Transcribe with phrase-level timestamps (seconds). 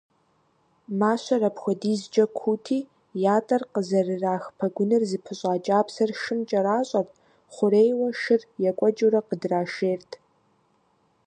[0.99, 2.79] Мащэр апхуэдизкӏэ куути,
[3.35, 7.11] ятӏэр къызэрырах пэгуныр зыпыщӏа кӏапсэр шым кӏэращӏэрт,
[7.53, 10.11] хъурейуэ шыр екӏуэкӏыурэ къыдрашейрт.